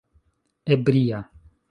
ebria 0.75 1.19